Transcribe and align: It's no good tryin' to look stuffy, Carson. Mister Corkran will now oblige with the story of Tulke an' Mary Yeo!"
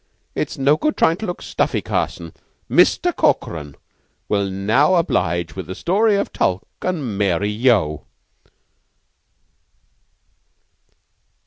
It's 0.33 0.57
no 0.57 0.77
good 0.77 0.97
tryin' 0.97 1.17
to 1.17 1.27
look 1.27 1.43
stuffy, 1.43 1.79
Carson. 1.83 2.33
Mister 2.67 3.13
Corkran 3.13 3.75
will 4.27 4.49
now 4.49 4.95
oblige 4.95 5.55
with 5.55 5.67
the 5.67 5.75
story 5.75 6.15
of 6.15 6.33
Tulke 6.33 6.65
an' 6.81 7.15
Mary 7.19 7.51
Yeo!" 7.51 8.07